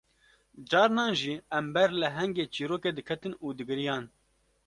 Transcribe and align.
Carnan 0.71 1.13
jî 1.21 1.35
em 1.57 1.65
ber 1.75 1.89
lehengê 2.01 2.45
çîrokê 2.53 2.91
diketin 2.97 3.33
û 3.45 3.47
digiriyan 3.57 4.03